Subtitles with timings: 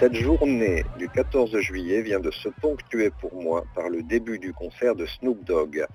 [0.00, 4.52] Cette journée du 14 juillet vient de se ponctuer pour moi par le début du
[4.52, 5.86] concert de Snoop Dogg.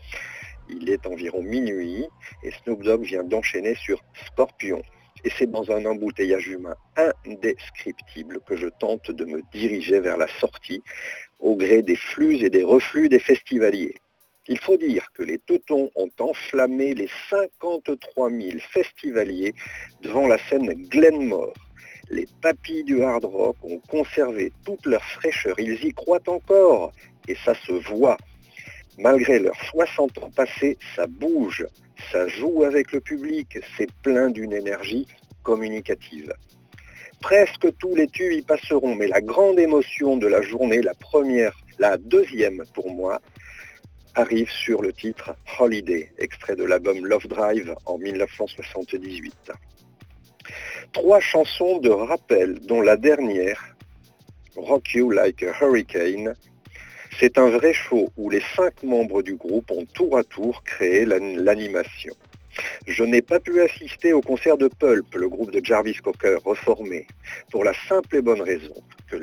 [0.70, 2.08] Il est environ minuit
[2.44, 4.82] et Snoop Dogg vient d'enchaîner sur Scorpion.
[5.26, 6.76] Et c'est dans un embouteillage humain
[7.26, 10.82] indescriptible que je tente de me diriger vers la sortie
[11.40, 13.96] au gré des flux et des reflux des festivaliers.
[14.48, 19.54] Il faut dire que les Teutons ont enflammé les 53 000 festivaliers
[20.02, 21.54] devant la scène Glenmore.
[22.10, 26.92] Les papilles du hard rock ont conservé toute leur fraîcheur, ils y croient encore,
[27.28, 28.18] et ça se voit.
[28.98, 31.66] Malgré leurs 60 ans passés, ça bouge,
[32.12, 35.08] ça joue avec le public, c'est plein d'une énergie
[35.44, 36.34] communicative.
[37.22, 41.56] Presque tous les tubes y passeront, mais la grande émotion de la journée, la première,
[41.78, 43.22] la deuxième pour moi,
[44.16, 49.52] arrive sur le titre Holiday, extrait de l'album Love Drive en 1978.
[50.92, 53.76] Trois chansons de rappel, dont la dernière,
[54.56, 56.34] Rock You Like a Hurricane,
[57.20, 61.06] c'est un vrai show où les cinq membres du groupe ont tour à tour créé
[61.06, 62.14] l'animation.
[62.88, 67.08] Je n'ai pas pu assister au concert de Pulp, le groupe de Jarvis Cocker reformé,
[67.52, 68.74] pour la simple et bonne raison
[69.10, 69.16] que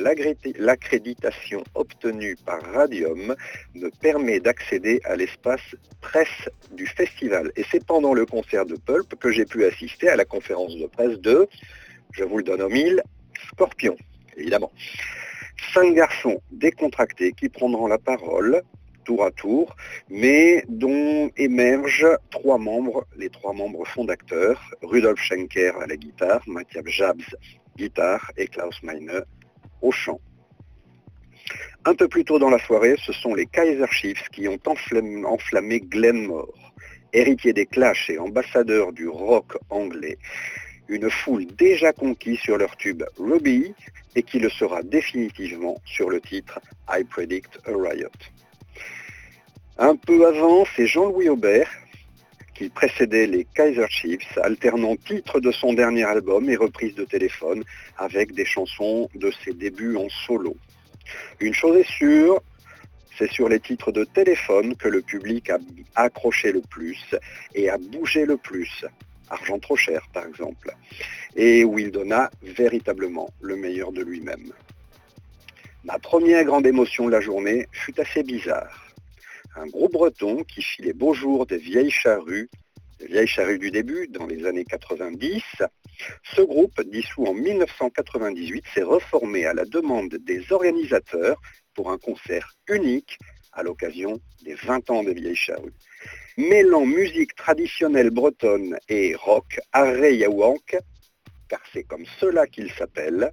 [0.59, 3.34] l'accréditation obtenue par Radium
[3.75, 7.53] me permet d'accéder à l'espace presse du festival.
[7.57, 10.87] Et c'est pendant le concert de Pulp que j'ai pu assister à la conférence de
[10.87, 11.48] presse de,
[12.12, 13.03] je vous le donne au mille,
[13.53, 13.97] Scorpion,
[14.37, 14.73] évidemment.
[15.73, 18.62] Cinq garçons décontractés qui prendront la parole
[19.07, 19.75] tour à tour,
[20.11, 26.85] mais dont émergent trois membres, les trois membres fondateurs, Rudolf Schenker à la guitare, Matthias
[26.87, 27.23] Jabs
[27.77, 29.23] guitare et Klaus Meine
[29.81, 30.21] au chant.
[31.85, 35.81] Un peu plus tôt dans la soirée, ce sont les Kaiser Chiefs qui ont enflammé,
[35.81, 36.73] Glenmore,
[37.13, 40.19] héritier des Clash et ambassadeur du rock anglais,
[40.89, 43.73] une foule déjà conquise sur leur tube Ruby
[44.17, 48.19] et qui le sera définitivement sur le titre I Predict a Riot.
[49.79, 51.70] Un peu avant, c'est Jean-Louis Aubert
[52.55, 57.63] qui précédait les Kaiser Chiefs, alternant titres de son dernier album et reprises de téléphone
[57.98, 60.57] avec des chansons de ses débuts en solo.
[61.41, 62.41] Une chose est sûre,
[63.19, 65.59] c'est sur les titres de téléphone que le public a
[65.95, 66.98] accroché le plus
[67.55, 68.86] et a bougé le plus.
[69.29, 70.75] Argent trop cher, par exemple.
[71.35, 74.53] Et où il donna véritablement le meilleur de lui-même.
[75.85, 78.86] Ma première grande émotion de la journée fut assez bizarre
[79.56, 82.48] un gros breton qui fit les beaux jours des vieilles charrues,
[82.98, 85.42] des vieilles charrues du début, dans les années 90.
[86.24, 91.40] Ce groupe, dissous en 1998, s'est reformé à la demande des organisateurs
[91.74, 93.18] pour un concert unique
[93.52, 95.73] à l'occasion des 20 ans des vieilles charrues.
[96.36, 100.77] Mêlant musique traditionnelle bretonne et rock, Arrey Yaouank,
[101.48, 103.30] car c'est comme cela qu'il s'appelle,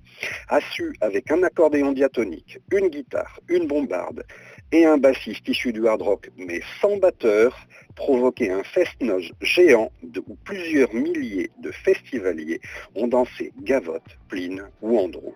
[0.49, 4.23] a su, avec un accordéon diatonique, une guitare, une bombarde
[4.71, 7.57] et un bassiste issu du hard rock, mais sans batteur,
[7.95, 9.91] provoquer un fest-noz géant
[10.27, 12.59] où plusieurs milliers de festivaliers
[12.95, 15.35] ont dansé gavotte, pline ou andro.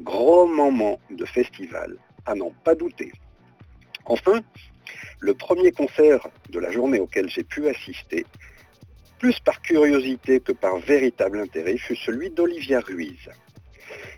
[0.00, 3.12] Gros moment de festival, à n'en pas douter.
[4.04, 4.40] Enfin,
[5.20, 8.24] le premier concert de la journée auquel j'ai pu assister
[9.18, 13.28] plus par curiosité que par véritable intérêt, fut celui d'Olivia Ruiz.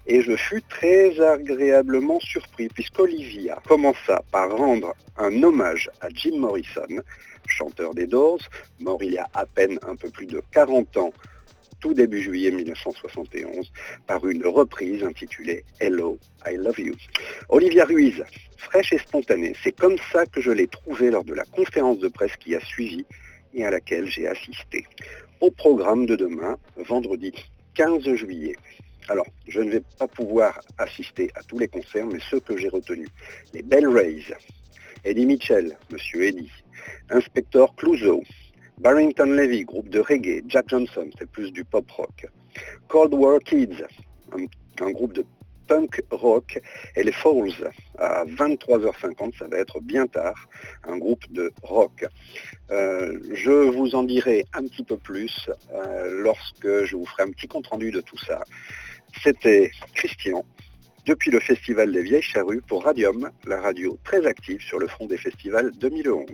[0.07, 7.03] Et je fus très agréablement surpris puisqu'Olivia commença par rendre un hommage à Jim Morrison,
[7.47, 8.41] chanteur des Doors,
[8.79, 11.13] mort il y a à peine un peu plus de 40 ans,
[11.81, 13.73] tout début juillet 1971,
[14.07, 16.95] par une reprise intitulée Hello, I Love You.
[17.49, 18.23] Olivia Ruiz,
[18.59, 22.09] fraîche et spontanée, c'est comme ça que je l'ai trouvée lors de la conférence de
[22.09, 23.07] presse qui a suivi
[23.55, 24.87] et à laquelle j'ai assisté.
[25.41, 27.33] Au programme de demain, vendredi
[27.75, 28.57] 15 juillet.
[29.09, 32.69] Alors, je ne vais pas pouvoir assister à tous les concerts, mais ceux que j'ai
[32.69, 33.09] retenus.
[33.53, 34.35] Les Bell Rays,
[35.05, 36.53] Eddie Mitchell, Monsieur Eddie,
[37.11, 38.23] Inspector Clouseau,
[38.79, 42.27] Barrington Levy, groupe de reggae, Jack Johnson, c'est plus du pop rock,
[42.89, 43.83] Cold War Kids,
[44.81, 45.25] un groupe de
[46.11, 46.61] rock
[46.97, 50.49] et les Falls à 23h50, ça va être bien tard,
[50.85, 52.05] un groupe de rock.
[52.71, 57.31] Euh, je vous en dirai un petit peu plus euh, lorsque je vous ferai un
[57.31, 58.45] petit compte-rendu de tout ça.
[59.23, 60.45] C'était Christian,
[61.07, 65.07] depuis le Festival des Vieilles Charrues pour Radium, la radio très active sur le front
[65.07, 66.27] des festivals 2011.